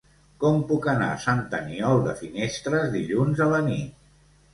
Com 0.43 0.55
puc 0.69 0.85
anar 0.93 1.09
a 1.17 1.19
Sant 1.25 1.43
Aniol 1.57 2.01
de 2.07 2.15
Finestres 2.21 2.87
dilluns 2.95 3.43
a 3.47 3.51
la 3.53 3.61
nit? 3.69 4.09